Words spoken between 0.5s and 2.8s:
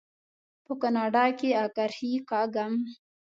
په کاناډا کې اکرښې کاږم.